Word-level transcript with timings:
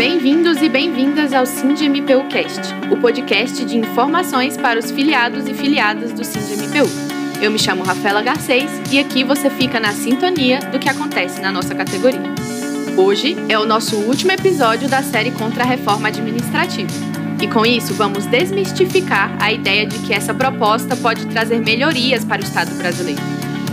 Bem-vindos 0.00 0.62
e 0.62 0.68
bem-vindas 0.70 1.34
ao 1.34 1.44
SINDMPU 1.44 2.26
Cast, 2.30 2.72
o 2.90 2.96
podcast 2.96 3.66
de 3.66 3.76
informações 3.76 4.56
para 4.56 4.78
os 4.78 4.90
filiados 4.90 5.46
e 5.46 5.52
filiadas 5.52 6.10
do 6.10 6.24
SINDMPU. 6.24 6.88
Eu 7.42 7.50
me 7.50 7.58
chamo 7.58 7.82
Rafaela 7.82 8.22
Garcês 8.22 8.70
e 8.90 8.98
aqui 8.98 9.22
você 9.22 9.50
fica 9.50 9.78
na 9.78 9.92
sintonia 9.92 10.60
do 10.72 10.78
que 10.78 10.88
acontece 10.88 11.42
na 11.42 11.52
nossa 11.52 11.74
categoria. 11.74 12.22
Hoje 12.96 13.36
é 13.46 13.58
o 13.58 13.66
nosso 13.66 13.94
último 13.96 14.32
episódio 14.32 14.88
da 14.88 15.02
série 15.02 15.32
contra 15.32 15.64
a 15.64 15.66
reforma 15.66 16.08
administrativa. 16.08 16.88
E 17.38 17.46
com 17.46 17.66
isso, 17.66 17.92
vamos 17.92 18.24
desmistificar 18.24 19.36
a 19.38 19.52
ideia 19.52 19.84
de 19.84 19.98
que 19.98 20.14
essa 20.14 20.32
proposta 20.32 20.96
pode 20.96 21.26
trazer 21.26 21.60
melhorias 21.60 22.24
para 22.24 22.40
o 22.40 22.44
Estado 22.44 22.74
brasileiro. 22.76 23.20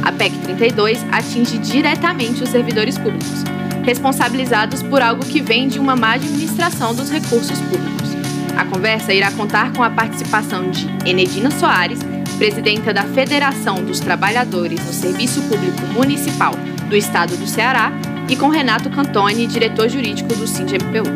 A 0.03 0.11
PEC 0.11 0.37
32 0.39 1.05
atinge 1.09 1.57
diretamente 1.59 2.43
os 2.43 2.49
servidores 2.49 2.97
públicos 2.97 3.45
responsabilizados 3.87 4.83
por 4.83 5.01
algo 5.01 5.25
que 5.25 5.41
vem 5.41 5.69
de 5.69 5.79
uma 5.79 5.95
má 5.95 6.15
administração 6.15 6.93
dos 6.93 7.09
recursos 7.09 7.57
públicos. 7.61 8.09
A 8.57 8.65
conversa 8.65 9.13
irá 9.13 9.31
contar 9.31 9.71
com 9.71 9.81
a 9.81 9.89
participação 9.89 10.69
de 10.69 10.85
Enedina 11.09 11.49
Soares, 11.49 11.99
presidenta 12.37 12.93
da 12.93 13.03
Federação 13.03 13.81
dos 13.85 14.01
Trabalhadores 14.01 14.85
no 14.85 14.91
Serviço 14.91 15.41
Público 15.43 15.81
Municipal 15.93 16.51
do 16.89 16.97
Estado 16.97 17.37
do 17.37 17.47
Ceará, 17.47 17.93
e 18.29 18.35
com 18.35 18.49
Renato 18.49 18.89
Cantoni, 18.89 19.47
diretor 19.47 19.87
jurídico 19.87 20.35
do 20.35 20.45
SINDMPU. 20.45 21.07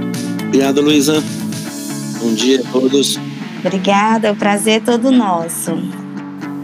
Obrigado, 0.47 0.79
Luísa. 0.79 1.21
Bom 2.21 2.33
dia 2.33 2.61
a 2.61 2.71
todos. 2.71 3.19
Obrigada, 3.59 4.31
o 4.31 4.35
prazer 4.35 4.75
é 4.75 4.79
todo 4.79 5.11
nosso. 5.11 5.77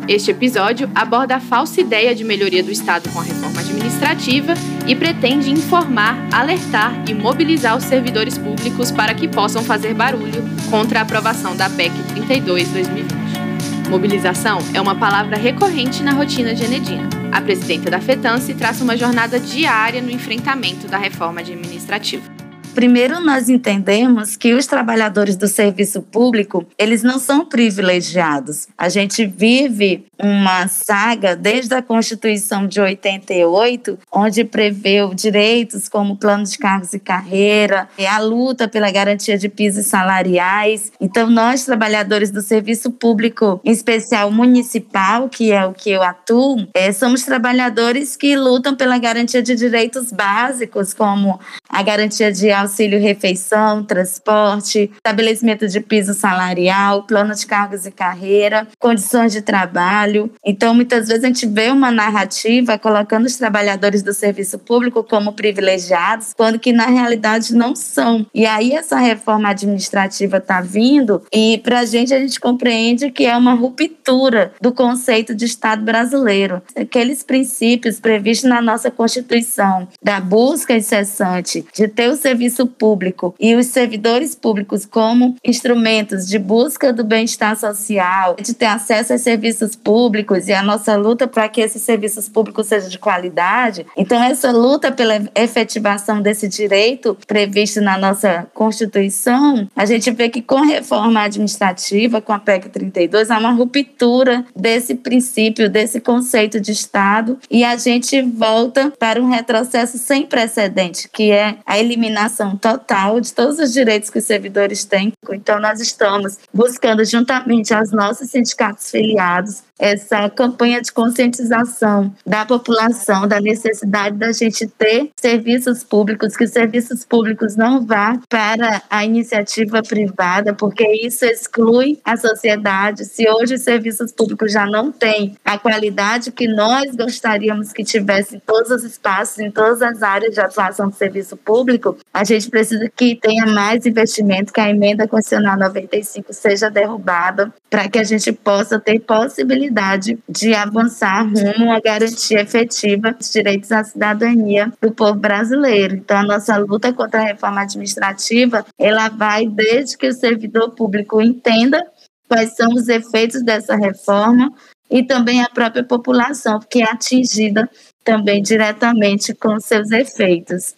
Este 0.08 0.32
episódio 0.32 0.90
aborda 0.96 1.36
a 1.36 1.40
falsa 1.40 1.82
ideia 1.82 2.16
de 2.16 2.24
melhoria 2.24 2.64
do 2.64 2.72
Estado 2.72 3.10
com 3.10 3.20
a 3.20 3.24
reforma 3.24 3.60
administrativa 3.60 4.54
e 4.88 4.96
pretende 4.96 5.52
informar, 5.52 6.18
alertar 6.32 7.04
e 7.10 7.14
mobilizar 7.14 7.76
os 7.76 7.84
servidores 7.84 8.38
públicos 8.38 8.90
para 8.90 9.14
que 9.14 9.28
possam 9.28 9.62
fazer 9.62 9.94
barulho 9.94 10.42
contra 10.70 11.00
a 11.00 11.02
aprovação 11.02 11.58
da 11.58 11.70
PEC 11.70 11.92
32-2020. 12.16 13.90
Mobilização 13.90 14.60
é 14.74 14.80
uma 14.80 14.96
palavra 14.96 15.38
recorrente 15.38 16.02
na 16.02 16.12
rotina 16.12 16.56
de 16.56 16.64
Enedina. 16.64 17.10
A 17.34 17.42
presidenta 17.42 17.92
da 17.92 18.00
FETANSE 18.00 18.54
traça 18.54 18.86
uma 18.86 18.96
jornada 18.96 19.38
diária 19.38 20.02
no 20.02 20.10
enfrentamento 20.10 20.88
da 20.88 20.98
reforma 20.98 21.42
administrativa. 21.42 22.37
Primeiro, 22.78 23.20
nós 23.20 23.50
entendemos 23.50 24.36
que 24.38 24.54
os 24.54 24.68
trabalhadores 24.68 25.36
do 25.36 25.48
serviço 25.48 26.00
público, 26.00 26.64
eles 26.78 27.02
não 27.02 27.18
são 27.18 27.44
privilegiados. 27.44 28.68
A 28.78 28.88
gente 28.88 29.26
vive 29.26 30.06
uma 30.20 30.68
saga 30.68 31.36
desde 31.36 31.74
a 31.74 31.82
Constituição 31.82 32.68
de 32.68 32.80
88, 32.80 33.98
onde 34.12 34.44
preveu 34.44 35.12
direitos 35.12 35.90
como 35.90 36.18
plano 36.18 36.44
de 36.44 36.56
cargos 36.60 36.94
e 36.94 37.00
carreira, 37.00 37.90
a 38.08 38.20
luta 38.20 38.68
pela 38.68 38.92
garantia 38.92 39.40
de 39.40 39.50
pisos 39.50 39.88
salariais. 39.88 40.92
Então, 41.02 41.32
nós, 41.32 41.66
trabalhadores 41.66 42.30
do 42.30 42.42
serviço 42.42 42.92
público, 42.92 43.60
em 43.66 43.72
especial 43.72 44.30
municipal, 44.30 45.28
que 45.30 45.52
é 45.52 45.66
o 45.66 45.74
que 45.74 45.90
eu 45.90 46.04
atuo, 46.04 46.68
é, 46.76 46.92
somos 46.92 47.24
trabalhadores 47.24 48.16
que 48.16 48.36
lutam 48.36 48.76
pela 48.76 49.00
garantia 49.00 49.42
de 49.42 49.56
direitos 49.56 50.12
básicos, 50.12 50.94
como 50.94 51.40
a 51.70 51.84
garantia 51.84 52.32
de 52.32 52.52
auxílio 52.52 53.00
refeição, 53.00 53.84
transporte, 53.84 54.92
estabelecimento 54.96 55.68
de 55.68 55.80
piso 55.80 56.14
salarial, 56.14 57.04
plano 57.04 57.34
de 57.34 57.46
cargos 57.46 57.86
e 57.86 57.92
carreira, 57.92 58.68
condições 58.80 59.32
de 59.32 59.42
trabalho. 59.42 60.32
Então, 60.46 60.74
muitas 60.74 61.08
vezes 61.08 61.24
a 61.24 61.28
gente 61.28 61.46
vê 61.46 61.70
uma 61.70 61.92
narrativa 61.92 62.78
colocando 62.78 63.26
os 63.26 63.36
trabalhadores 63.36 64.02
do 64.02 64.14
serviço 64.14 64.60
público 64.60 65.04
como 65.04 65.34
privilegiados, 65.34 66.34
quando 66.36 66.60
que 66.60 66.72
na 66.72 66.88
realidade 66.88 67.56
não 67.56 67.76
são. 67.76 68.26
E 68.34 68.46
aí 68.46 68.74
essa 68.74 68.98
reforma 68.98 69.50
administrativa 69.50 70.38
está 70.38 70.62
vindo 70.62 71.22
e 71.34 71.60
para 71.64 71.80
a 71.80 71.86
gente 71.86 72.14
a 72.14 72.20
gente 72.20 72.40
compreende 72.40 73.12
que 73.12 73.26
é 73.26 73.36
uma 73.36 73.54
ruptura 73.54 74.54
do 74.62 74.72
conceito 74.72 75.36
de 75.36 75.46
Estado 75.46 75.84
brasileiro. 75.84 76.62
Aqueles 76.76 77.24
princípios 77.24 78.00
previstos 78.00 78.50
na 78.50 78.62
nossa 78.62 78.90
Constituição 78.92 79.88
da 80.02 80.20
busca 80.20 80.76
incessante 80.76 81.57
de 81.74 81.88
ter 81.88 82.10
o 82.10 82.16
serviço 82.16 82.66
público 82.68 83.36
e 83.40 83.56
os 83.56 83.68
servidores 83.68 84.36
públicos 84.36 84.86
como 84.86 85.36
instrumentos 85.44 86.28
de 86.28 86.40
busca 86.40 86.92
do 86.92 87.04
bem-estar 87.04 87.58
social, 87.58 88.36
de 88.36 88.54
ter 88.54 88.66
acesso 88.66 89.14
a 89.14 89.18
serviços 89.18 89.76
públicos 89.76 90.48
e 90.48 90.54
a 90.54 90.64
nossa 90.64 90.96
luta 90.96 91.28
para 91.28 91.48
que 91.50 91.62
esses 91.62 91.82
serviços 91.82 92.28
públicos 92.30 92.68
sejam 92.68 92.90
de 92.90 93.00
qualidade. 93.00 93.86
Então, 93.96 94.22
essa 94.22 94.52
luta 94.52 94.92
pela 94.92 95.22
efetivação 95.36 96.22
desse 96.22 96.48
direito 96.48 97.18
previsto 97.28 97.82
na 97.82 97.98
nossa 97.98 98.48
Constituição, 98.54 99.68
a 99.76 99.86
gente 99.86 100.12
vê 100.12 100.30
que 100.30 100.42
com 100.42 100.62
reforma 100.62 101.22
administrativa, 101.22 102.22
com 102.22 102.34
a 102.34 102.40
PEC 102.40 102.70
32, 102.70 103.32
há 103.32 103.38
uma 103.38 103.52
ruptura 103.52 104.46
desse 104.56 104.96
princípio, 104.96 105.70
desse 105.70 106.00
conceito 106.00 106.60
de 106.60 106.72
Estado 106.72 107.38
e 107.50 107.64
a 107.64 107.76
gente 107.76 108.22
volta 108.22 108.92
para 109.00 109.22
um 109.22 109.30
retrocesso 109.30 109.98
sem 109.98 110.26
precedente, 110.26 111.10
que 111.12 111.32
é 111.32 111.47
a 111.66 111.78
eliminação 111.78 112.58
total 112.58 113.20
de 113.20 113.34
todos 113.34 113.60
os 113.60 113.74
direitos 113.74 114.10
que 114.10 114.20
os 114.20 114.26
servidores 114.26 114.86
têm. 114.86 115.14
Então, 115.32 115.60
nós 115.60 115.80
estamos 115.80 116.38
buscando, 116.54 117.04
juntamente 117.06 117.74
aos 117.74 117.92
nossos 117.92 118.30
sindicatos 118.30 118.90
filiados, 118.90 119.64
essa 119.80 120.30
campanha 120.30 120.82
de 120.82 120.92
conscientização 120.92 122.14
da 122.26 122.46
população 122.46 123.28
da 123.28 123.40
necessidade 123.40 124.18
da 124.18 124.32
gente 124.32 124.68
ter 124.68 125.12
serviços 125.20 125.84
públicos, 125.84 126.36
que 126.36 126.44
os 126.44 126.52
serviços 126.52 127.06
públicos 127.06 127.56
não 127.56 127.86
vá 127.86 128.20
para 128.28 128.82
a 128.90 129.06
iniciativa 129.06 129.82
privada, 129.82 130.54
porque 130.54 130.84
isso 131.06 131.26
exclui 131.26 132.00
a 132.04 132.18
sociedade. 132.18 133.06
Se 133.06 133.30
hoje 133.30 133.56
os 133.56 133.62
serviços 133.62 134.12
públicos 134.12 134.52
já 134.52 134.66
não 134.66 134.92
têm 134.92 135.36
a 135.46 135.58
qualidade 135.58 136.32
que 136.32 136.48
nós 136.48 136.96
gostaríamos 136.96 137.72
que 137.72 137.84
tivesse 137.84 138.38
em 138.38 138.40
todos 138.40 138.72
os 138.72 138.84
espaços, 138.84 139.40
em 139.40 139.52
todas 139.52 139.82
as 139.82 140.02
áreas 140.02 140.34
de 140.34 140.42
atuação 140.42 140.90
do 140.90 140.96
serviço 140.96 141.37
público, 141.38 141.98
a 142.14 142.24
gente 142.24 142.50
precisa 142.50 142.90
que 142.96 143.16
tenha 143.16 143.46
mais 143.46 143.86
investimento, 143.86 144.52
que 144.52 144.60
a 144.60 144.70
emenda 144.70 145.08
constitucional 145.08 145.58
95 145.58 146.34
seja 146.34 146.70
derrubada, 146.70 147.54
para 147.70 147.88
que 147.88 148.00
a 148.00 148.04
gente 148.04 148.32
possa 148.32 148.80
ter 148.80 149.00
possibilidade 149.00 150.18
de 150.28 150.54
avançar 150.54 151.24
rumo 151.24 151.72
à 151.72 151.80
garantia 151.80 152.42
efetiva 152.42 153.12
dos 153.12 153.32
direitos 153.32 153.72
à 153.72 153.84
cidadania 153.84 154.72
do 154.82 154.92
povo 154.92 155.16
brasileiro. 155.16 155.96
Então, 155.96 156.18
a 156.18 156.24
nossa 156.24 156.58
luta 156.58 156.92
contra 156.94 157.22
a 157.22 157.26
reforma 157.26 157.62
administrativa, 157.62 158.66
ela 158.80 159.10
vai 159.10 159.48
desde 159.48 159.98
que 159.98 160.08
o 160.08 160.14
servidor 160.14 160.72
público 160.72 161.22
entenda 161.22 161.86
quais 162.28 162.56
são 162.56 162.70
os 162.74 162.88
efeitos 162.88 163.44
dessa 163.44 163.76
reforma 163.76 164.52
e 164.90 165.04
também 165.04 165.42
a 165.42 165.50
própria 165.50 165.84
população, 165.84 166.60
que 166.60 166.82
é 166.82 166.90
atingida 166.90 167.70
também 168.04 168.42
diretamente 168.42 169.34
com 169.34 169.60
seus 169.60 169.92
efeitos. 169.92 170.76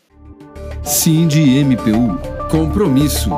Cindy 0.84 1.64
MPU 1.64 2.18
Compromisso. 2.50 3.30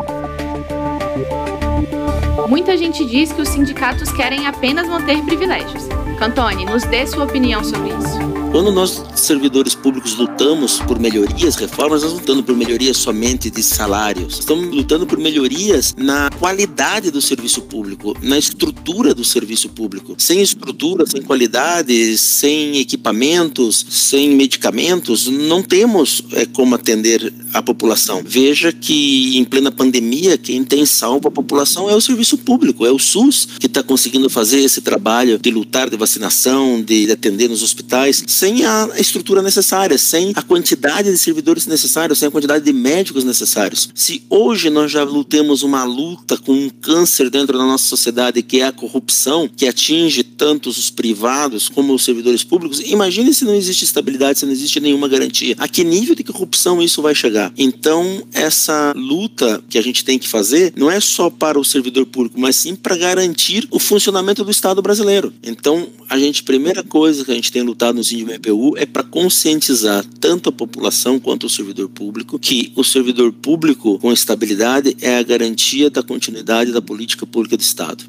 Muita 2.48 2.78
gente 2.78 3.06
diz 3.06 3.32
que 3.32 3.42
os 3.42 3.50
sindicatos 3.50 4.12
querem 4.12 4.48
apenas 4.48 4.88
manter 4.88 5.22
privilégios. 5.24 5.88
Cantone, 6.20 6.66
nos 6.66 6.84
dê 6.84 7.06
sua 7.08 7.26
opinião 7.26 7.64
sobre 7.64 7.90
isso. 7.90 8.31
Quando 8.52 8.70
nós, 8.70 9.02
servidores 9.16 9.74
públicos, 9.74 10.14
lutamos 10.18 10.82
por 10.82 11.00
melhorias, 11.00 11.56
reformas, 11.56 12.04
nós 12.04 12.12
lutando 12.12 12.44
por 12.44 12.54
melhorias 12.54 12.98
somente 12.98 13.50
de 13.50 13.64
salários. 13.64 14.40
Estamos 14.40 14.76
lutando 14.76 15.08
por 15.08 15.18
melhorias 15.18 15.96
na 15.98 16.30
qualidade 16.32 17.10
do 17.12 17.22
serviço 17.22 17.62
público, 17.62 18.14
na 18.22 18.38
estrutura 18.38 19.16
do 19.16 19.24
serviço 19.24 19.70
público. 19.70 20.16
Sem 20.18 20.42
estrutura, 20.42 21.06
sem 21.06 21.22
qualidade, 21.22 22.18
sem 22.18 22.78
equipamentos, 22.78 23.86
sem 23.90 24.32
medicamentos, 24.32 25.28
não 25.28 25.64
temos 25.64 26.22
é, 26.34 26.46
como 26.46 26.76
atender 26.76 27.34
a 27.54 27.62
população. 27.62 28.22
Veja 28.26 28.72
que 28.72 29.38
em 29.38 29.44
plena 29.44 29.72
pandemia, 29.72 30.38
quem 30.38 30.64
tem 30.64 30.86
salvo 30.86 31.28
a 31.28 31.32
população 31.32 31.90
é 31.90 31.96
o 31.96 32.02
serviço 32.02 32.38
público, 32.38 32.86
é 32.86 32.92
o 32.92 33.00
SUS 33.00 33.48
que 33.60 33.68
está 33.68 33.84
conseguindo 33.84 34.30
fazer 34.30 34.60
esse 34.60 34.82
trabalho 34.82 35.40
de 35.40 35.52
lutar 35.52 35.90
de 35.90 35.98
vacinação, 35.98 36.82
de 36.82 37.12
atender 37.12 37.50
nos 37.50 37.64
hospitais 37.64 38.24
sem 38.28 38.66
a 38.66 38.90
estrutura 38.98 39.42
necessária, 39.42 39.98
sem 39.98 40.32
a 40.36 40.42
quantidade 40.42 41.12
de 41.12 41.18
servidores 41.18 41.66
necessários, 41.66 42.20
sem 42.20 42.28
a 42.28 42.32
quantidade 42.32 42.64
de 42.64 42.74
médicos 42.74 43.24
necessários. 43.24 43.90
Se 43.94 44.24
hoje 44.30 44.70
nós 44.70 44.92
já 44.92 45.04
lutemos 45.04 45.64
uma 45.64 45.84
luta 45.84 46.38
com 46.38 46.54
um 46.54 46.70
câncer 46.70 47.30
dentro 47.30 47.58
da 47.58 47.66
nossa 47.66 47.86
sociedade, 47.86 48.42
que 48.42 48.62
é 48.62 48.66
a 48.66 48.72
corrupção, 48.72 49.50
que 49.56 49.68
atinge 49.68 50.24
tanto 50.24 50.70
os 50.70 50.90
privados 50.90 51.70
como 51.70 51.94
os 51.94 52.04
servidores 52.04 52.44
públicos, 52.44 52.80
imagine 52.80 53.34
se 53.34 53.46
não 53.46 53.56
existe 53.56 53.84
estabilidade, 53.84 54.40
se 54.40 54.46
não 54.46 54.54
existe 54.54 54.80
nenhuma 54.80 55.08
garantia. 55.08 55.56
A 55.58 55.68
que 55.68 55.84
nível 55.84 56.16
de 56.16 56.24
corrupção 56.24 56.82
isso 56.82 57.02
vai 57.02 57.16
chegar? 57.16 57.41
Então, 57.58 58.24
essa 58.34 58.94
luta 58.96 59.64
que 59.70 59.78
a 59.78 59.82
gente 59.82 60.04
tem 60.04 60.18
que 60.18 60.28
fazer 60.28 60.74
não 60.76 60.90
é 60.90 61.00
só 61.00 61.30
para 61.30 61.60
o 61.60 61.64
servidor 61.64 62.06
público, 62.06 62.40
mas 62.40 62.56
sim 62.56 62.76
para 62.76 62.98
garantir 62.98 63.68
o 63.72 63.80
funcionamento 63.80 64.44
do 64.44 64.52
Estado 64.52 64.82
brasileiro. 64.82 65.34
Então, 65.44 65.88
a 66.10 66.18
gente, 66.18 66.44
primeira 66.44 66.84
coisa 66.84 67.24
que 67.24 67.32
a 67.32 67.36
gente 67.36 67.52
tem 67.52 67.62
lutado 67.62 67.96
no 67.96 68.04
Sindicato 68.04 68.22
MPU 68.22 68.78
é 68.78 68.86
para 68.86 69.04
conscientizar 69.04 70.06
tanto 70.20 70.50
a 70.50 70.52
população 70.52 71.20
quanto 71.20 71.46
o 71.46 71.50
servidor 71.50 71.90
público 71.90 72.40
que 72.40 72.72
o 72.76 72.84
servidor 72.84 73.32
público 73.32 73.98
com 74.00 74.12
estabilidade 74.12 74.96
é 75.02 75.18
a 75.18 75.24
garantia 75.24 75.90
da 75.90 76.04
continuidade 76.04 76.72
da 76.72 76.82
política 76.82 77.26
pública 77.26 77.58
do 77.58 77.62
Estado, 77.62 78.04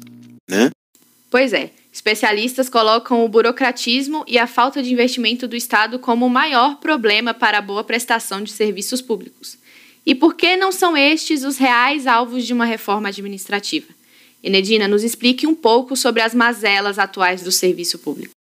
né? 0.49 0.69
Pois 1.33 1.51
é. 1.51 1.71
Especialistas 1.91 2.69
colocam 2.69 3.25
o 3.25 3.27
burocratismo 3.27 4.23
e 4.27 4.37
a 4.37 4.45
falta 4.45 4.83
de 4.83 4.93
investimento 4.93 5.47
do 5.47 5.55
Estado 5.55 5.97
como 5.97 6.27
o 6.27 6.29
maior 6.29 6.75
problema 6.75 7.33
para 7.33 7.57
a 7.57 7.61
boa 7.61 7.83
prestação 7.83 8.43
de 8.43 8.51
serviços 8.51 9.01
públicos. 9.01 9.57
E 10.05 10.13
por 10.13 10.35
que 10.35 10.55
não 10.55 10.71
são 10.71 10.95
estes 10.95 11.43
os 11.43 11.57
reais 11.57 12.05
alvos 12.05 12.45
de 12.45 12.53
uma 12.53 12.65
reforma 12.65 13.09
administrativa? 13.09 13.87
Enedina, 14.43 14.87
nos 14.87 15.03
explique 15.03 15.47
um 15.47 15.55
pouco 15.55 15.95
sobre 15.95 16.21
as 16.21 16.35
mazelas 16.35 16.99
atuais 16.99 17.41
do 17.41 17.51
serviço 17.51 17.97
público. 17.97 18.32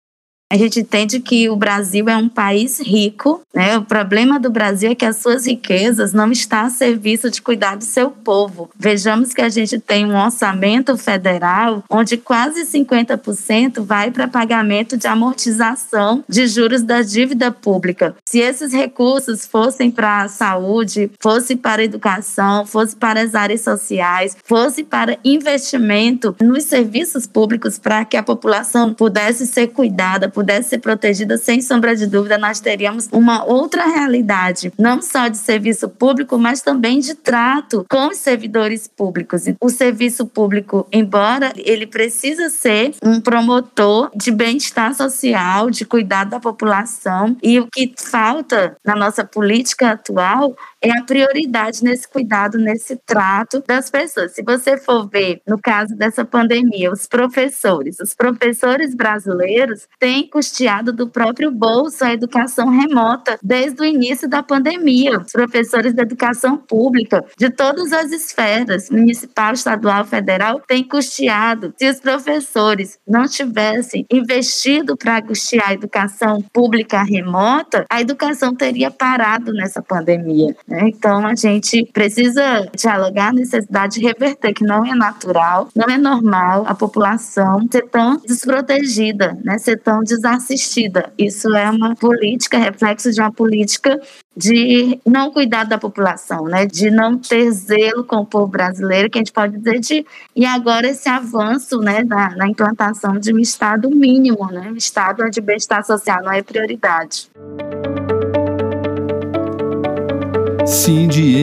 A 0.52 0.58
gente 0.58 0.82
entende 0.82 1.22
que 1.22 1.50
o 1.50 1.56
Brasil 1.56 2.10
é 2.10 2.18
um 2.18 2.28
país 2.28 2.82
rico, 2.82 3.40
né? 3.54 3.78
O 3.78 3.86
problema 3.86 4.38
do 4.38 4.50
Brasil 4.50 4.92
é 4.92 4.96
que 4.96 5.06
as 5.06 5.16
suas 5.16 5.48
riquezas 5.48 6.12
não 6.12 6.30
estão 6.30 6.66
a 6.66 6.70
serviço 6.70 7.32
de 7.32 7.42
cuidar 7.42 7.78
do 7.78 7.86
seu 7.86 8.12
povo. 8.12 8.70
Vejamos 8.78 9.34
que 9.34 9.42
a 9.42 9.48
gente 9.48 9.80
tem 9.80 10.06
um 10.06 10.22
orçamento 10.22 10.98
federal 10.98 11.86
onde 11.90 12.18
quase 12.18 12.66
50% 12.66 13.82
vai 13.82 14.12
para 14.12 14.28
pagamento 14.28 14.98
de 14.98 15.08
amortização 15.08 16.22
de 16.28 16.46
juros 16.48 16.82
da 16.82 17.02
dívida 17.02 17.50
pública. 17.50 18.14
Se 18.26 18.40
esses 18.40 18.74
recursos 18.74 19.46
fossem 19.46 19.90
para 19.90 20.24
a 20.24 20.28
saúde, 20.28 21.10
fosse 21.22 21.56
para 21.56 21.82
a 21.82 21.86
educação, 21.86 22.66
fosse 22.66 22.94
para 22.94 23.22
as 23.22 23.36
áreas 23.36 23.62
sociais, 23.62 24.36
fosse 24.44 24.84
para 24.84 25.18
investimento 25.24 26.36
nos 26.42 26.66
serviços 26.66 27.26
públicos 27.26 27.80
para 27.80 28.04
que 28.04 28.18
a 28.18 28.24
população 28.24 28.94
pudesse 28.94 29.48
ser 29.48 29.68
cuidada, 29.68 30.28
pudesse 30.42 30.70
ser 30.70 30.80
protegida, 30.80 31.38
sem 31.38 31.62
sombra 31.62 31.96
de 31.96 32.08
dúvida, 32.08 32.36
nós 32.36 32.60
teríamos 32.60 33.08
uma 33.12 33.46
outra 33.46 33.86
realidade, 33.86 34.74
não 34.78 35.00
só 35.00 35.28
de 35.28 35.38
serviço 35.38 35.88
público, 35.88 36.36
mas 36.38 36.62
também 36.62 37.00
de 37.00 37.14
trato 37.14 37.86
com 37.88 38.08
os 38.08 38.18
servidores 38.18 38.88
públicos. 38.88 39.44
O 39.62 39.70
serviço 39.70 40.26
público, 40.26 40.88
embora 40.92 41.54
ele 41.56 41.86
precisa 41.86 42.50
ser 42.50 42.96
um 43.04 43.22
promotor 43.22 44.10
de 44.16 44.32
bem-estar 44.32 44.96
social, 44.96 45.70
de 45.70 45.86
cuidado 45.86 46.32
da 46.32 46.40
população, 46.40 47.38
e 47.44 47.60
o 47.60 47.68
que 47.72 47.94
falta 47.96 48.76
na 48.84 48.96
nossa 48.96 49.24
política 49.24 49.92
atual 49.92 50.56
é 50.82 50.90
a 50.90 51.04
prioridade 51.04 51.84
nesse 51.84 52.08
cuidado, 52.08 52.58
nesse 52.58 52.96
trato 53.06 53.64
das 53.68 53.92
pessoas. 53.92 54.34
Se 54.34 54.42
você 54.42 54.78
for 54.78 55.08
ver, 55.08 55.40
no 55.48 55.60
caso 55.62 55.96
dessa 55.96 56.26
pandemia, 56.26 56.92
os 56.92 57.06
professores, 57.06 58.00
os 58.00 58.16
professores 58.16 58.96
brasileiros 58.96 59.88
têm 60.00 60.28
custeado 60.32 60.94
do 60.94 61.08
próprio 61.08 61.52
bolso 61.52 62.04
a 62.04 62.14
educação 62.14 62.70
remota 62.70 63.38
desde 63.44 63.82
o 63.82 63.86
início 63.86 64.28
da 64.28 64.42
pandemia. 64.42 65.20
Os 65.20 65.32
professores 65.32 65.94
da 65.94 66.04
educação 66.04 66.58
pública, 66.58 67.24
de 67.38 67.50
todas 67.50 67.92
as 67.92 68.12
esferas, 68.12 68.90
municipal, 68.90 69.54
estadual, 69.54 70.06
federal, 70.06 70.62
têm 70.66 70.84
custeado. 70.84 71.74
Se 71.78 71.90
os 71.90 72.00
professores 72.00 72.98
não 73.08 73.28
tivessem 73.28 74.06
investido 74.12 74.96
para 74.96 75.22
custear 75.22 75.70
a 75.70 75.74
educação 75.74 76.42
pública 76.54 77.04
remota, 77.04 77.86
a 77.90 78.00
educação 78.02 78.56
teria 78.56 78.90
parado 78.90 79.52
nessa 79.52 79.82
pandemia. 79.82 80.56
Né? 80.68 80.90
Então, 80.90 81.26
a 81.26 81.36
gente 81.36 81.86
precisa 81.92 82.70
dialogar 82.76 83.30
a 83.30 83.34
necessidade 83.34 84.00
de 84.00 84.06
reverter, 84.06 84.54
que 84.54 84.64
não 84.64 84.86
é 84.86 84.96
natural, 84.96 85.68
não 85.76 85.94
é 85.94 85.98
normal 85.98 86.64
a 86.68 86.74
população 86.74 87.68
ser 87.72 87.88
tão 87.90 88.18
desprotegida, 88.18 89.38
né? 89.44 89.58
ser 89.58 89.78
tão 89.78 90.02
desassistida. 90.22 91.12
Isso 91.18 91.54
é 91.56 91.70
uma 91.70 91.96
política, 91.96 92.58
reflexo 92.58 93.12
de 93.12 93.20
uma 93.20 93.32
política 93.32 94.00
de 94.38 95.00
não 95.06 95.32
cuidar 95.32 95.66
da 95.66 95.78
população, 95.78 96.46
né? 96.46 96.66
de 96.66 96.90
não 96.90 97.18
ter 97.18 97.52
zelo 97.52 98.04
com 98.04 98.18
o 98.18 98.26
povo 98.26 98.48
brasileiro, 98.48 99.10
que 99.10 99.18
a 99.18 99.22
gente 99.22 99.34
pode 99.34 99.58
dizer 99.58 99.80
de 99.80 100.06
e 100.36 100.46
agora 100.46 100.88
esse 100.88 101.10
avanço 101.10 101.80
né, 101.80 102.04
na, 102.04 102.36
na 102.36 102.48
implantação 102.48 103.20
de 103.20 103.34
um 103.34 103.40
estado 103.40 103.90
mínimo, 103.90 104.48
né? 104.52 104.70
um 104.72 104.78
estado 104.78 105.30
de 105.30 105.42
bem-estar 105.42 105.84
social 105.84 106.24
não 106.24 106.32
é 106.32 106.42
prioridade. 106.42 107.30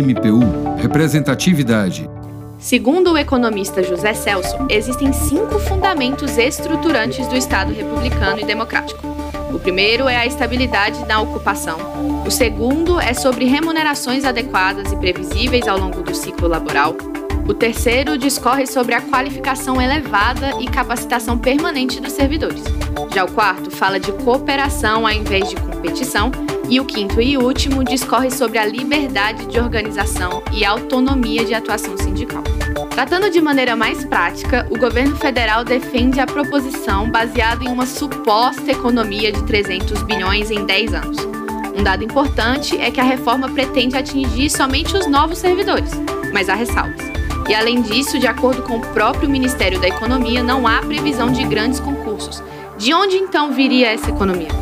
MPU 0.02 0.76
Representatividade. 0.80 2.17
Segundo 2.58 3.12
o 3.12 3.16
economista 3.16 3.84
José 3.84 4.12
Celso, 4.14 4.56
existem 4.68 5.12
cinco 5.12 5.60
fundamentos 5.60 6.36
estruturantes 6.36 7.28
do 7.28 7.36
Estado 7.36 7.72
republicano 7.72 8.40
e 8.40 8.44
democrático. 8.44 9.00
O 9.54 9.60
primeiro 9.60 10.08
é 10.08 10.16
a 10.16 10.26
estabilidade 10.26 11.06
na 11.06 11.20
ocupação. 11.20 11.78
O 12.26 12.30
segundo 12.32 13.00
é 13.00 13.14
sobre 13.14 13.44
remunerações 13.44 14.24
adequadas 14.24 14.92
e 14.92 14.96
previsíveis 14.96 15.68
ao 15.68 15.78
longo 15.78 16.02
do 16.02 16.12
ciclo 16.12 16.48
laboral. 16.48 16.96
O 17.46 17.54
terceiro 17.54 18.18
discorre 18.18 18.66
sobre 18.66 18.94
a 18.94 19.00
qualificação 19.00 19.80
elevada 19.80 20.60
e 20.60 20.66
capacitação 20.66 21.38
permanente 21.38 22.00
dos 22.00 22.12
servidores. 22.12 22.64
Já 23.14 23.24
o 23.24 23.32
quarto 23.32 23.70
fala 23.70 24.00
de 24.00 24.10
cooperação 24.12 25.06
ao 25.06 25.12
invés 25.12 25.48
de 25.48 25.56
competição 25.56 26.32
e 26.68 26.78
o 26.80 26.84
quinto 26.84 27.20
e 27.20 27.36
último 27.36 27.82
discorre 27.82 28.30
sobre 28.30 28.58
a 28.58 28.64
liberdade 28.64 29.46
de 29.46 29.58
organização 29.58 30.42
e 30.52 30.64
autonomia 30.64 31.44
de 31.44 31.54
atuação 31.54 31.96
sindical. 31.96 32.42
Tratando 32.90 33.30
de 33.30 33.40
maneira 33.40 33.74
mais 33.74 34.04
prática, 34.04 34.66
o 34.70 34.78
governo 34.78 35.16
federal 35.16 35.64
defende 35.64 36.20
a 36.20 36.26
proposição 36.26 37.10
baseada 37.10 37.64
em 37.64 37.68
uma 37.68 37.86
suposta 37.86 38.70
economia 38.70 39.32
de 39.32 39.42
300 39.44 40.02
bilhões 40.02 40.50
em 40.50 40.64
10 40.64 40.94
anos. 40.94 41.16
Um 41.76 41.82
dado 41.82 42.02
importante 42.02 42.76
é 42.76 42.90
que 42.90 43.00
a 43.00 43.04
reforma 43.04 43.48
pretende 43.48 43.96
atingir 43.96 44.50
somente 44.50 44.96
os 44.96 45.06
novos 45.06 45.38
servidores, 45.38 45.92
mas 46.32 46.48
há 46.48 46.54
ressalvas. 46.54 47.00
E 47.48 47.54
além 47.54 47.80
disso, 47.80 48.18
de 48.18 48.26
acordo 48.26 48.62
com 48.62 48.76
o 48.76 48.86
próprio 48.88 49.30
Ministério 49.30 49.80
da 49.80 49.88
Economia, 49.88 50.42
não 50.42 50.66
há 50.66 50.80
previsão 50.80 51.30
de 51.30 51.44
grandes 51.44 51.80
concursos. 51.80 52.42
De 52.76 52.92
onde 52.92 53.16
então 53.16 53.52
viria 53.52 53.92
essa 53.92 54.10
economia? 54.10 54.57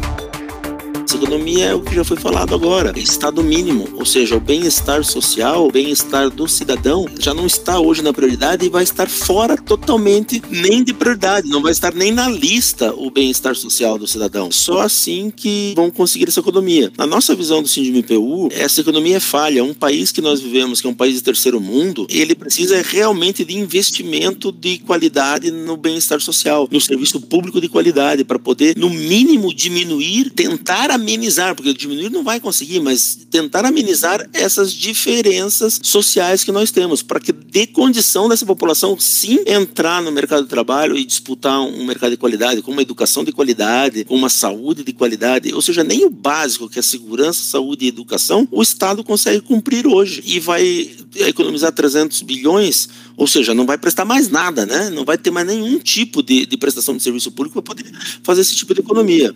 Economia 1.14 1.66
é 1.66 1.74
o 1.74 1.80
que 1.80 1.94
já 1.94 2.04
foi 2.04 2.16
falado 2.16 2.54
agora, 2.54 2.92
é 2.94 3.00
estado 3.00 3.42
mínimo, 3.42 3.88
ou 3.94 4.04
seja, 4.04 4.36
o 4.36 4.40
bem-estar 4.40 5.02
social, 5.02 5.66
o 5.66 5.72
bem-estar 5.72 6.28
do 6.28 6.46
cidadão 6.46 7.06
já 7.18 7.32
não 7.32 7.46
está 7.46 7.80
hoje 7.80 8.02
na 8.02 8.12
prioridade 8.12 8.66
e 8.66 8.68
vai 8.68 8.82
estar 8.82 9.08
fora 9.08 9.56
totalmente 9.56 10.42
nem 10.50 10.84
de 10.84 10.92
prioridade, 10.92 11.48
não 11.48 11.62
vai 11.62 11.72
estar 11.72 11.94
nem 11.94 12.12
na 12.12 12.28
lista 12.28 12.92
o 12.94 13.10
bem-estar 13.10 13.54
social 13.54 13.96
do 13.96 14.06
cidadão. 14.06 14.50
Só 14.50 14.80
assim 14.80 15.30
que 15.34 15.72
vão 15.74 15.90
conseguir 15.90 16.28
essa 16.28 16.40
economia. 16.40 16.92
Na 16.98 17.06
nossa 17.06 17.34
visão 17.34 17.62
do 17.62 17.68
SINDMPU, 17.68 18.48
essa 18.52 18.80
economia 18.80 19.16
é 19.16 19.20
falha. 19.20 19.64
Um 19.64 19.74
país 19.74 20.12
que 20.12 20.20
nós 20.20 20.40
vivemos, 20.40 20.80
que 20.80 20.86
é 20.86 20.90
um 20.90 20.94
país 20.94 21.14
de 21.14 21.22
terceiro 21.22 21.60
mundo, 21.60 22.06
ele 22.10 22.34
precisa 22.34 22.82
realmente 22.82 23.44
de 23.44 23.56
investimento 23.56 24.52
de 24.52 24.78
qualidade 24.78 25.50
no 25.50 25.76
bem-estar 25.76 26.20
social, 26.20 26.68
no 26.70 26.80
serviço 26.80 27.20
público 27.20 27.60
de 27.60 27.68
qualidade, 27.68 28.24
para 28.24 28.38
poder, 28.38 28.76
no 28.76 28.90
mínimo, 28.90 29.54
diminuir, 29.54 30.30
tentar 30.30 30.95
amenizar, 30.96 31.54
porque 31.54 31.72
diminuir 31.72 32.10
não 32.10 32.24
vai 32.24 32.40
conseguir, 32.40 32.80
mas 32.80 33.16
tentar 33.30 33.64
amenizar 33.64 34.28
essas 34.32 34.72
diferenças 34.72 35.80
sociais 35.82 36.44
que 36.44 36.52
nós 36.52 36.70
temos, 36.70 37.02
para 37.02 37.20
que 37.20 37.32
dê 37.32 37.66
condição 37.66 38.28
dessa 38.28 38.44
população 38.44 38.98
sim 38.98 39.38
entrar 39.46 40.02
no 40.02 40.10
mercado 40.10 40.42
de 40.42 40.48
trabalho 40.48 40.96
e 40.96 41.04
disputar 41.04 41.60
um 41.60 41.86
mercado 41.86 42.10
de 42.10 42.16
qualidade, 42.16 42.62
com 42.62 42.72
uma 42.72 42.82
educação 42.82 43.24
de 43.24 43.32
qualidade, 43.32 44.04
com 44.04 44.14
uma 44.14 44.28
saúde 44.28 44.82
de 44.82 44.92
qualidade, 44.92 45.54
ou 45.54 45.62
seja, 45.62 45.84
nem 45.84 46.04
o 46.04 46.10
básico, 46.10 46.68
que 46.68 46.78
é 46.78 46.82
segurança, 46.82 47.42
saúde 47.44 47.84
e 47.84 47.88
educação, 47.88 48.48
o 48.50 48.62
Estado 48.62 49.04
consegue 49.04 49.40
cumprir 49.40 49.86
hoje 49.86 50.22
e 50.26 50.40
vai 50.40 50.90
economizar 51.16 51.72
300 51.72 52.22
bilhões, 52.22 52.88
ou 53.16 53.26
seja, 53.26 53.54
não 53.54 53.66
vai 53.66 53.78
prestar 53.78 54.04
mais 54.04 54.28
nada, 54.28 54.66
né? 54.66 54.90
Não 54.90 55.04
vai 55.04 55.16
ter 55.16 55.30
mais 55.30 55.46
nenhum 55.46 55.78
tipo 55.78 56.22
de, 56.22 56.46
de 56.46 56.56
prestação 56.56 56.96
de 56.96 57.02
serviço 57.02 57.30
público 57.30 57.62
para 57.62 57.74
poder 57.74 57.90
fazer 58.22 58.40
esse 58.40 58.54
tipo 58.54 58.74
de 58.74 58.80
economia. 58.80 59.34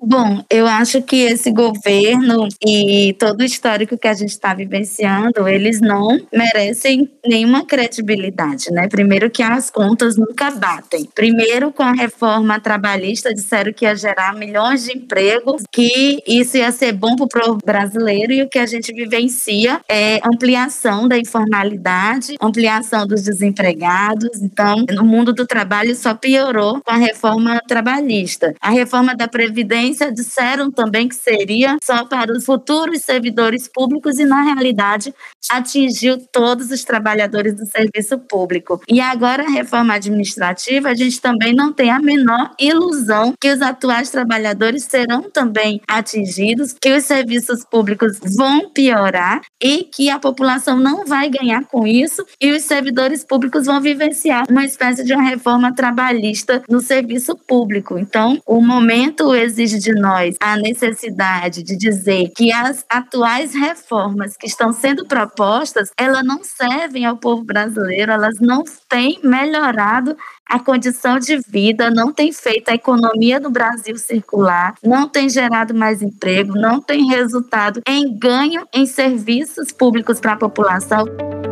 Bom, 0.00 0.44
eu 0.48 0.64
acho 0.68 1.02
que 1.02 1.16
esse 1.22 1.50
governo 1.50 2.46
e 2.64 3.16
todo 3.18 3.40
o 3.40 3.44
histórico 3.44 3.98
que 3.98 4.06
a 4.06 4.14
gente 4.14 4.30
está 4.30 4.54
vivenciando, 4.54 5.48
eles 5.48 5.80
não 5.80 6.20
merecem 6.32 7.10
nenhuma 7.26 7.66
credibilidade, 7.66 8.70
né? 8.70 8.86
Primeiro 8.88 9.28
que 9.28 9.42
as 9.42 9.70
contas 9.70 10.16
nunca 10.16 10.52
batem. 10.52 11.08
Primeiro, 11.12 11.72
com 11.72 11.82
a 11.82 11.92
reforma 11.92 12.60
trabalhista, 12.60 13.34
disseram 13.34 13.72
que 13.72 13.84
ia 13.84 13.96
gerar 13.96 14.36
milhões 14.36 14.84
de 14.84 14.96
empregos, 14.96 15.64
que 15.72 16.22
isso 16.24 16.56
ia 16.56 16.70
ser 16.70 16.92
bom 16.92 17.16
para 17.16 17.50
o 17.50 17.56
brasileiro 17.56 18.32
e 18.32 18.42
o 18.42 18.48
que 18.48 18.60
a 18.60 18.66
gente 18.66 18.92
vivencia 18.92 19.80
é 19.90 20.20
ampliação 20.24 21.08
da 21.08 21.18
informalidade, 21.18 22.36
ampliação 22.40 23.04
dos 23.04 23.24
desempregados. 23.24 24.40
Então, 24.40 24.84
no 24.94 25.04
mundo 25.04 25.32
do 25.32 25.44
trabalho 25.44 25.92
só 25.96 26.14
piorou 26.14 26.80
com 26.84 26.92
a 26.92 26.96
reforma 26.96 27.60
trabalhista. 27.66 28.54
A 28.60 28.70
reforma 28.70 29.16
da 29.16 29.26
Previdência 29.26 29.87
disseram 30.14 30.70
também 30.70 31.08
que 31.08 31.14
seria 31.14 31.76
só 31.82 32.04
para 32.04 32.32
os 32.32 32.44
futuros 32.44 33.02
servidores 33.02 33.68
públicos 33.68 34.18
e, 34.18 34.24
na 34.24 34.42
realidade, 34.42 35.14
atingiu 35.50 36.18
todos 36.32 36.70
os 36.70 36.84
trabalhadores 36.84 37.54
do 37.54 37.66
serviço 37.66 38.18
público. 38.18 38.80
E 38.88 39.00
agora, 39.00 39.44
a 39.44 39.50
reforma 39.50 39.94
administrativa, 39.94 40.88
a 40.88 40.94
gente 40.94 41.20
também 41.20 41.54
não 41.54 41.72
tem 41.72 41.90
a 41.90 41.98
menor 41.98 42.54
ilusão 42.58 43.34
que 43.40 43.50
os 43.50 43.62
atuais 43.62 44.10
trabalhadores 44.10 44.84
serão 44.84 45.30
também 45.30 45.80
atingidos, 45.86 46.74
que 46.80 46.94
os 46.94 47.04
serviços 47.04 47.64
públicos 47.64 48.18
vão 48.36 48.70
piorar 48.70 49.40
e 49.62 49.84
que 49.84 50.10
a 50.10 50.18
população 50.18 50.78
não 50.78 51.04
vai 51.04 51.28
ganhar 51.28 51.64
com 51.64 51.86
isso 51.86 52.24
e 52.40 52.52
os 52.52 52.62
servidores 52.62 53.24
públicos 53.24 53.66
vão 53.66 53.80
vivenciar 53.80 54.44
uma 54.48 54.64
espécie 54.64 55.04
de 55.04 55.12
uma 55.12 55.22
reforma 55.22 55.74
trabalhista 55.74 56.62
no 56.68 56.80
serviço 56.80 57.36
público. 57.36 57.98
Então, 57.98 58.40
o 58.46 58.60
momento 58.60 59.34
exige 59.34 59.77
de 59.78 59.92
nós 59.92 60.36
a 60.40 60.56
necessidade 60.56 61.62
de 61.62 61.76
dizer 61.76 62.30
que 62.36 62.52
as 62.52 62.84
atuais 62.88 63.54
reformas 63.54 64.36
que 64.36 64.46
estão 64.46 64.72
sendo 64.72 65.06
propostas, 65.06 65.90
elas 65.96 66.24
não 66.24 66.42
servem 66.42 67.04
ao 67.04 67.16
povo 67.16 67.44
brasileiro, 67.44 68.12
elas 68.12 68.38
não 68.40 68.64
têm 68.88 69.18
melhorado 69.22 70.16
a 70.46 70.58
condição 70.58 71.18
de 71.18 71.38
vida, 71.48 71.90
não 71.90 72.12
tem 72.12 72.32
feito 72.32 72.70
a 72.70 72.74
economia 72.74 73.38
do 73.38 73.50
Brasil 73.50 73.96
circular, 73.98 74.74
não 74.82 75.08
tem 75.08 75.28
gerado 75.28 75.74
mais 75.74 76.00
emprego, 76.00 76.54
não 76.54 76.80
tem 76.80 77.06
resultado 77.06 77.82
em 77.86 78.16
ganho 78.18 78.66
em 78.72 78.86
serviços 78.86 79.70
públicos 79.70 80.18
para 80.20 80.32
a 80.32 80.36
população. 80.36 81.04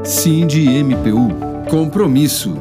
Sim 0.02 0.46
de 0.46 0.82
MPU. 0.82 1.28
Compromisso. 1.68 2.54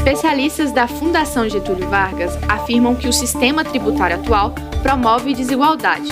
Especialistas 0.00 0.72
da 0.72 0.88
Fundação 0.88 1.46
Getúlio 1.46 1.86
Vargas 1.86 2.32
afirmam 2.48 2.96
que 2.96 3.06
o 3.06 3.12
sistema 3.12 3.62
tributário 3.62 4.16
atual 4.16 4.54
promove 4.82 5.34
desigualdade. 5.34 6.08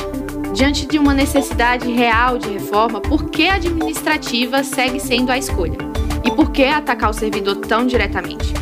Diante 0.52 0.86
de 0.86 0.98
uma 0.98 1.14
necessidade 1.14 1.90
real 1.90 2.36
de 2.36 2.50
reforma, 2.50 3.00
por 3.00 3.30
que 3.30 3.48
a 3.48 3.54
administrativa 3.54 4.62
segue 4.62 5.00
sendo 5.00 5.32
a 5.32 5.38
escolha? 5.38 5.78
E 6.22 6.30
por 6.30 6.50
que 6.50 6.64
atacar 6.64 7.08
o 7.08 7.14
servidor 7.14 7.56
tão 7.56 7.86
diretamente? 7.86 8.52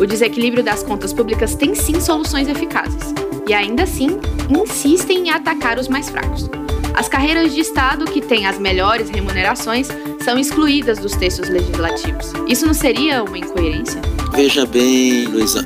O 0.00 0.04
desequilíbrio 0.04 0.64
das 0.64 0.82
contas 0.82 1.12
públicas 1.12 1.54
tem 1.54 1.76
sim 1.76 2.00
soluções 2.00 2.48
eficazes, 2.48 3.14
e 3.48 3.54
ainda 3.54 3.84
assim 3.84 4.18
insistem 4.50 5.28
em 5.28 5.30
atacar 5.30 5.78
os 5.78 5.86
mais 5.86 6.10
fracos. 6.10 6.50
As 6.92 7.08
carreiras 7.08 7.54
de 7.54 7.60
Estado 7.60 8.04
que 8.04 8.20
têm 8.20 8.48
as 8.48 8.58
melhores 8.58 9.10
remunerações 9.10 9.86
são 10.24 10.36
excluídas 10.36 10.98
dos 10.98 11.12
textos 11.12 11.48
legislativos. 11.48 12.32
Isso 12.48 12.66
não 12.66 12.74
seria 12.74 13.22
uma 13.22 13.38
incoerência? 13.38 14.11
Veja 14.34 14.64
bem, 14.64 15.26
Luísa, 15.26 15.62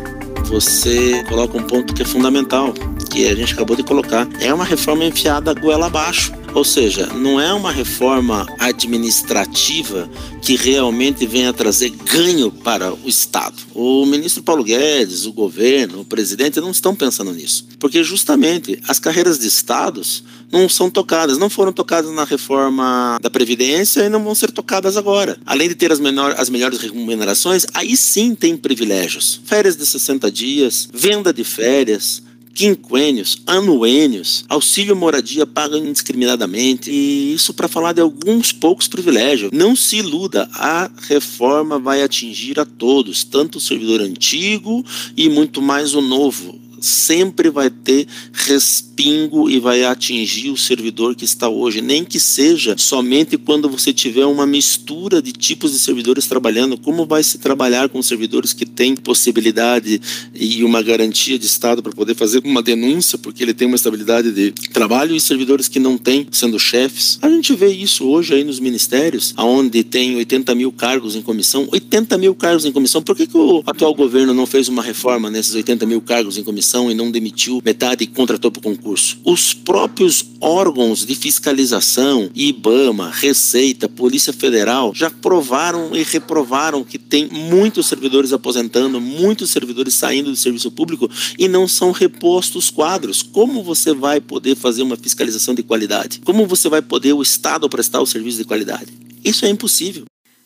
você 0.47 1.23
coloca 1.29 1.57
um 1.57 1.63
ponto 1.63 1.95
que 1.95 2.03
é 2.03 2.05
fundamental, 2.05 2.75
que 3.11 3.27
a 3.29 3.35
gente 3.35 3.55
acabou 3.55 3.77
de 3.77 3.83
colocar. 3.85 4.27
É 4.41 4.53
uma 4.53 4.65
reforma 4.65 5.05
enfiada 5.05 5.55
goela 5.55 5.87
abaixo. 5.87 6.33
Ou 6.55 6.65
seja, 6.65 7.07
não 7.09 7.41
é 7.41 7.53
uma 7.53 7.71
reforma 7.71 8.47
administrativa 8.59 10.09
que 10.43 10.57
realmente 10.57 11.27
venha 11.27 11.53
trazer 11.53 11.91
ganho 11.91 12.51
para 12.51 12.95
o 12.95 13.09
Estado. 13.09 13.57
O 13.75 14.07
ministro 14.07 14.43
Paulo 14.43 14.65
Guedes, 14.65 15.27
o 15.27 15.33
governo, 15.33 16.01
o 16.01 16.05
presidente 16.05 16.61
não 16.61 16.71
estão 16.71 16.95
pensando 16.95 17.33
nisso. 17.33 17.67
Porque 17.79 18.03
justamente 18.03 18.81
as 18.89 18.99
carreiras 18.99 19.39
de 19.39 19.47
estados 19.47 20.23
não 20.51 20.69
são 20.69 20.91
tocadas, 20.91 21.39
não 21.39 21.51
foram 21.51 21.73
tocadas 21.73 22.11
na 22.13 22.25
reforma 22.25 23.19
da 23.21 23.29
Previdência 23.29 24.03
e 24.03 24.09
não 24.09 24.23
vão 24.23 24.35
ser 24.35 24.51
tocadas 24.51 24.97
agora. 24.97 25.39
Além 25.45 25.69
de 25.69 25.75
ter 25.75 25.93
as, 25.93 26.01
menor, 26.01 26.35
as 26.39 26.49
melhores 26.49 26.81
remunerações, 26.81 27.67
aí 27.75 27.97
sim 27.97 28.35
tem 28.35 28.57
privilégios. 28.57 29.41
Férias 29.45 29.77
de 29.77 29.85
60 29.85 30.31
dias, 30.31 30.89
venda 30.93 31.33
de 31.33 31.45
férias, 31.45 32.23
quinquênios, 32.57 33.37
anuênios, 33.47 34.47
auxílio 34.49 34.97
moradia 34.97 35.47
paga 35.47 35.77
indiscriminadamente, 35.77 36.91
e 36.91 37.35
isso 37.35 37.53
para 37.53 37.69
falar 37.69 37.93
de 37.93 38.01
alguns 38.01 38.51
poucos 38.51 38.89
privilégios. 38.89 39.51
Não 39.53 39.77
se 39.77 39.99
iluda, 39.99 40.49
a 40.55 40.91
reforma 41.03 41.79
vai 41.79 42.03
atingir 42.03 42.59
a 42.59 42.65
todos, 42.65 43.25
tanto 43.25 43.59
o 43.59 43.61
servidor 43.61 44.01
antigo 44.01 44.83
e 45.15 45.29
muito 45.29 45.61
mais 45.61 45.95
o 45.95 46.01
novo 46.01 46.66
sempre 46.81 47.51
vai 47.51 47.71
ter 47.71 48.07
respingo 48.33 49.51
e 49.51 49.59
vai 49.59 49.85
atingir 49.85 50.51
o 50.51 50.57
servidor 50.57 51.15
que 51.15 51.25
está 51.25 51.49
hoje, 51.49 51.81
nem 51.81 52.05
que 52.05 52.19
seja 52.19 52.77
somente 52.79 53.37
quando 53.37 53.69
você 53.69 53.93
tiver 53.93 54.27
uma 54.27 54.47
mistura 54.47 55.21
de 55.21 55.33
tipos 55.33 55.73
de 55.73 55.79
servidores 55.79 56.27
trabalhando, 56.27 56.79
como 56.79 57.05
vai 57.05 57.23
se 57.23 57.39
trabalhar 57.39 57.89
com 57.89 58.03
servidores 58.03 58.53
que 58.53 58.65
têm 58.65 58.97
possibilidade 58.97 60.01
e 60.35 60.65
uma 60.65 60.83
garantia 60.83 61.39
de 61.39 61.47
Estado 61.47 61.83
para 61.83 61.93
poder 61.93 62.15
fazer 62.15 62.43
uma 62.45 62.63
denúncia, 62.63 63.19
porque 63.19 63.43
ele 63.43 63.55
tem 63.55 63.67
uma 63.67 63.77
estabilidade 63.77 64.33
de 64.33 64.53
trabalho, 64.71 65.15
e 65.15 65.21
servidores 65.21 65.69
que 65.69 65.79
não 65.79 65.99
têm, 65.99 66.27
sendo 66.31 66.59
chefes. 66.59 67.19
A 67.23 67.29
gente 67.29 67.55
vê 67.55 67.69
isso 67.69 68.05
hoje 68.07 68.35
aí 68.35 68.45
nos 68.45 68.59
ministérios, 68.59 69.35
onde 69.37 69.83
tem 69.85 70.17
80 70.17 70.55
mil 70.55 70.73
cargos 70.73 71.17
em 71.17 71.23
comissão, 71.23 71.69
80 71.71 72.19
mil 72.19 72.35
cargos 72.35 72.65
em 72.65 72.73
comissão. 72.73 73.03
Por 73.03 73.17
que, 73.17 73.27
que 73.27 73.37
o 73.37 73.63
atual 73.67 73.95
governo 73.95 74.35
não 74.35 74.47
fez 74.47 74.69
uma 74.69 74.83
reforma 74.83 75.31
nesses 75.31 75.55
80 75.55 75.87
mil 75.87 76.01
cargos 76.01 76.39
em 76.39 76.45
comissão? 76.45 76.66
E 76.91 76.95
não 76.95 77.11
demitiu 77.11 77.63
metade 77.65 78.05
e 78.05 78.07
contratou 78.07 78.51
para 78.51 78.59
o 78.59 78.63
concurso. 78.63 79.19
Os 79.25 79.55
próprios 79.55 80.25
órgãos 80.41 81.07
de 81.07 81.15
fiscalização, 81.15 82.29
IBAMA, 82.35 83.11
Receita, 83.11 83.89
Polícia 83.89 84.33
Federal, 84.33 84.93
já 84.95 85.09
provaram 85.09 85.95
e 85.95 86.03
reprovaram 86.03 86.83
que 86.83 86.99
tem 86.99 87.29
muitos 87.31 87.87
servidores 87.87 88.33
aposentando, 88.33 89.01
muitos 89.01 89.51
servidores 89.51 89.95
saindo 89.95 90.31
do 90.31 90.37
serviço 90.37 90.71
público 90.71 91.09
e 91.39 91.47
não 91.47 91.69
são 91.69 91.93
repostos 91.93 92.69
quadros. 92.69 93.23
Como 93.23 93.63
você 93.63 93.95
vai 93.95 94.21
poder 94.21 94.57
fazer 94.57 94.83
uma 94.83 94.97
fiscalização 94.97 95.55
de 95.55 95.63
qualidade? 95.63 96.21
Como 96.25 96.47
você 96.47 96.69
vai 96.69 96.83
poder 96.83 97.13
o 97.13 97.23
Estado 97.23 97.69
prestar 97.69 98.01
o 98.01 98.07
serviço 98.07 98.39
de 98.39 98.45
qualidade? 98.45 98.93
Isso 99.25 99.47
é 99.47 99.49
impossível. 99.49 100.05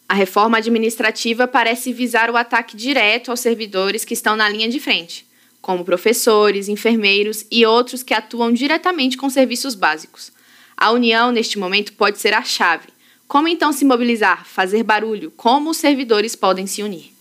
A 0.08 0.14
reforma 0.14 0.58
administrativa 0.58 1.46
parece 1.46 1.92
visar 1.92 2.30
o 2.30 2.36
ataque 2.36 2.76
direto 2.76 3.30
aos 3.30 3.38
servidores 3.38 4.04
que 4.04 4.12
estão 4.12 4.34
na 4.34 4.48
linha 4.48 4.68
de 4.68 4.80
frente 4.80 5.29
como 5.60 5.84
professores, 5.84 6.68
enfermeiros 6.68 7.44
e 7.50 7.66
outros 7.66 8.02
que 8.02 8.14
atuam 8.14 8.52
diretamente 8.52 9.16
com 9.16 9.28
serviços 9.28 9.74
básicos. 9.74 10.32
A 10.76 10.90
união, 10.90 11.30
neste 11.30 11.58
momento, 11.58 11.92
pode 11.92 12.18
ser 12.18 12.32
a 12.32 12.42
chave. 12.42 12.88
Como 13.28 13.46
então 13.46 13.72
se 13.72 13.84
mobilizar, 13.84 14.46
fazer 14.46 14.82
barulho? 14.82 15.30
Como 15.36 15.70
os 15.70 15.76
servidores 15.76 16.34
podem 16.34 16.66
se 16.66 16.82
unir? 16.82 17.19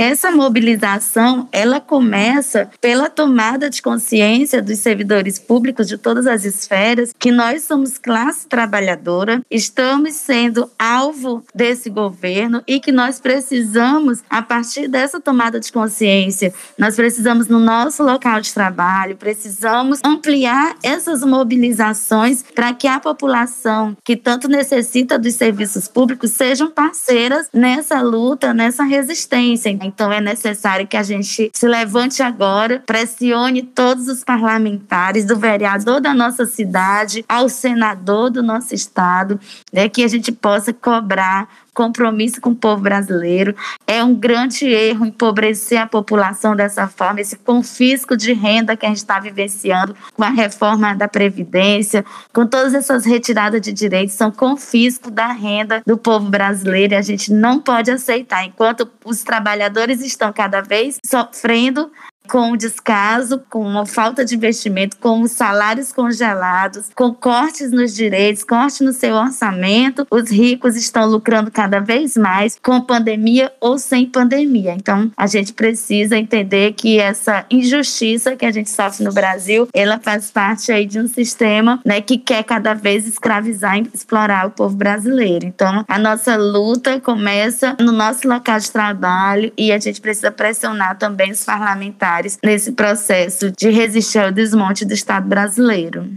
Essa 0.00 0.30
mobilização, 0.30 1.48
ela 1.50 1.80
começa 1.80 2.70
pela 2.80 3.10
tomada 3.10 3.68
de 3.68 3.82
consciência 3.82 4.62
dos 4.62 4.78
servidores 4.78 5.40
públicos 5.40 5.88
de 5.88 5.98
todas 5.98 6.24
as 6.24 6.44
esferas 6.44 7.12
que 7.18 7.32
nós 7.32 7.64
somos 7.64 7.98
classe 7.98 8.46
trabalhadora, 8.46 9.42
estamos 9.50 10.14
sendo 10.14 10.70
alvo 10.78 11.44
desse 11.52 11.90
governo 11.90 12.62
e 12.64 12.78
que 12.78 12.92
nós 12.92 13.18
precisamos, 13.18 14.22
a 14.30 14.40
partir 14.40 14.86
dessa 14.86 15.20
tomada 15.20 15.58
de 15.58 15.72
consciência, 15.72 16.54
nós 16.78 16.94
precisamos 16.94 17.48
no 17.48 17.58
nosso 17.58 18.04
local 18.04 18.40
de 18.40 18.54
trabalho, 18.54 19.16
precisamos 19.16 19.98
ampliar 20.04 20.76
essas 20.80 21.24
mobilizações 21.24 22.44
para 22.54 22.72
que 22.72 22.86
a 22.86 23.00
população 23.00 23.96
que 24.04 24.16
tanto 24.16 24.46
necessita 24.46 25.18
dos 25.18 25.34
serviços 25.34 25.88
públicos 25.88 26.30
sejam 26.30 26.70
parceiras 26.70 27.48
nessa 27.52 28.00
luta, 28.00 28.54
nessa 28.54 28.84
resistência. 28.84 29.87
Então 29.88 30.12
é 30.12 30.20
necessário 30.20 30.86
que 30.86 30.96
a 30.96 31.02
gente 31.02 31.50
se 31.52 31.66
levante 31.66 32.22
agora, 32.22 32.82
pressione 32.86 33.62
todos 33.62 34.06
os 34.06 34.22
parlamentares, 34.22 35.24
do 35.24 35.36
vereador 35.36 36.00
da 36.00 36.14
nossa 36.14 36.44
cidade, 36.44 37.24
ao 37.28 37.48
senador 37.48 38.30
do 38.30 38.42
nosso 38.42 38.74
estado, 38.74 39.40
né, 39.72 39.88
que 39.88 40.04
a 40.04 40.08
gente 40.08 40.30
possa 40.30 40.72
cobrar 40.72 41.48
compromisso 41.78 42.40
com 42.40 42.50
o 42.50 42.56
povo 42.56 42.82
brasileiro. 42.82 43.54
É 43.86 44.02
um 44.02 44.12
grande 44.12 44.66
erro 44.66 45.06
empobrecer 45.06 45.80
a 45.80 45.86
população 45.86 46.56
dessa 46.56 46.88
forma, 46.88 47.20
esse 47.20 47.36
confisco 47.36 48.16
de 48.16 48.32
renda 48.32 48.76
que 48.76 48.84
a 48.84 48.88
gente 48.88 48.98
está 48.98 49.20
vivenciando 49.20 49.94
com 50.12 50.24
a 50.24 50.28
reforma 50.28 50.96
da 50.96 51.06
Previdência, 51.06 52.04
com 52.32 52.44
todas 52.44 52.74
essas 52.74 53.04
retiradas 53.04 53.60
de 53.60 53.72
direitos, 53.72 54.16
são 54.16 54.32
confisco 54.32 55.08
da 55.08 55.28
renda 55.28 55.80
do 55.86 55.96
povo 55.96 56.28
brasileiro 56.28 56.94
e 56.94 56.96
a 56.96 57.02
gente 57.02 57.32
não 57.32 57.60
pode 57.60 57.92
aceitar. 57.92 58.44
Enquanto 58.44 58.90
os 59.04 59.22
trabalhadores 59.22 60.00
estão 60.00 60.32
cada 60.32 60.60
vez 60.60 60.96
sofrendo 61.06 61.92
com 62.28 62.56
descaso, 62.56 63.42
com 63.48 63.78
a 63.78 63.86
falta 63.86 64.24
de 64.24 64.34
investimento, 64.34 64.98
com 64.98 65.22
os 65.22 65.32
salários 65.32 65.92
congelados, 65.92 66.90
com 66.94 67.12
cortes 67.14 67.72
nos 67.72 67.94
direitos, 67.94 68.44
corte 68.44 68.84
no 68.84 68.92
seu 68.92 69.14
orçamento, 69.14 70.06
os 70.10 70.30
ricos 70.30 70.76
estão 70.76 71.06
lucrando 71.06 71.50
cada 71.50 71.80
vez 71.80 72.16
mais 72.16 72.56
com 72.62 72.80
pandemia 72.80 73.50
ou 73.60 73.78
sem 73.78 74.06
pandemia. 74.06 74.74
Então, 74.74 75.10
a 75.16 75.26
gente 75.26 75.54
precisa 75.54 76.18
entender 76.18 76.74
que 76.74 76.98
essa 76.98 77.46
injustiça 77.50 78.36
que 78.36 78.44
a 78.44 78.52
gente 78.52 78.70
sofre 78.70 79.04
no 79.04 79.12
Brasil, 79.12 79.66
ela 79.72 79.98
faz 79.98 80.30
parte 80.30 80.70
aí 80.70 80.84
de 80.84 81.00
um 81.00 81.08
sistema, 81.08 81.80
né, 81.84 82.00
que 82.00 82.18
quer 82.18 82.44
cada 82.44 82.74
vez 82.74 83.06
escravizar 83.06 83.78
e 83.78 83.88
explorar 83.94 84.46
o 84.46 84.50
povo 84.50 84.76
brasileiro. 84.76 85.46
Então, 85.46 85.84
a 85.88 85.98
nossa 85.98 86.36
luta 86.36 87.00
começa 87.00 87.74
no 87.80 87.92
nosso 87.92 88.28
local 88.28 88.58
de 88.58 88.70
trabalho 88.70 89.52
e 89.56 89.72
a 89.72 89.78
gente 89.78 90.00
precisa 90.00 90.30
pressionar 90.30 90.98
também 90.98 91.30
os 91.30 91.44
parlamentares 91.44 92.17
parlamentares 92.18 92.38
nesse 92.42 92.72
processo 92.72 93.52
de 93.56 93.70
resistir 93.70 94.18
ao 94.18 94.32
desmonte 94.32 94.84
do 94.84 94.92
Estado 94.92 95.28
brasileiro. 95.28 96.08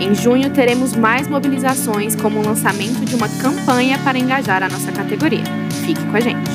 Em 0.00 0.12
junho 0.12 0.50
teremos 0.50 0.92
mais 0.92 1.28
mobilizações, 1.28 2.16
como 2.16 2.40
o 2.40 2.44
lançamento 2.44 3.04
de 3.04 3.14
uma 3.14 3.28
campanha 3.28 3.96
para 3.98 4.18
engajar 4.18 4.60
a 4.64 4.68
nossa 4.68 4.90
categoria. 4.90 5.44
Fique 5.86 6.04
com 6.04 6.16
a 6.16 6.20
gente. 6.20 6.50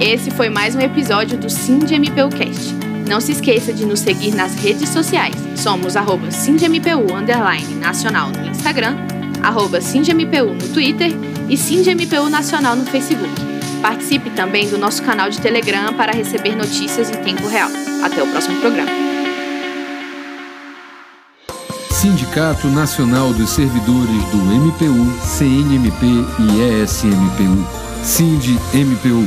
Esse 0.00 0.30
foi 0.30 0.48
mais 0.48 0.76
um 0.76 0.80
episódio 0.80 1.36
do 1.36 1.50
SindMPUcast. 1.50 2.72
Não 3.08 3.20
se 3.20 3.32
esqueça 3.32 3.72
de 3.72 3.84
nos 3.84 3.98
seguir 3.98 4.32
nas 4.32 4.54
redes 4.54 4.90
sociais. 4.90 5.34
Somos 5.56 5.96
arroba 5.96 6.30
SindMPU 6.30 7.04
nacional 7.80 8.30
no 8.30 8.46
Instagram, 8.46 8.94
arroba 9.42 9.80
SindMPU 9.80 10.54
no 10.54 10.68
Twitter 10.72 11.10
e 11.48 11.56
SindMPU 11.56 12.28
Nacional 12.30 12.76
no 12.76 12.86
Facebook. 12.86 13.57
Participe 13.80 14.30
também 14.30 14.68
do 14.68 14.78
nosso 14.78 15.02
canal 15.02 15.30
de 15.30 15.40
Telegram 15.40 15.92
para 15.94 16.12
receber 16.12 16.54
notícias 16.56 17.10
em 17.10 17.22
tempo 17.22 17.46
real. 17.48 17.70
Até 18.04 18.22
o 18.22 18.26
próximo 18.26 18.60
programa. 18.60 18.90
Sindicato 21.90 22.68
Nacional 22.68 23.32
dos 23.32 23.50
Servidores 23.50 24.24
do 24.30 24.38
MPU, 24.38 25.18
CNMP 25.20 26.06
e 26.38 26.82
ESMPU. 26.82 27.66
SIND-MPU. 28.04 29.26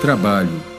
Trabalho 0.00 0.73